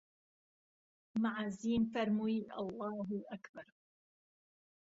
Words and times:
معەزين 1.21 1.81
فهرموی 1.91 2.47
ئهڵڵاهوو 2.55 3.27
ئهکبەر 3.31 3.67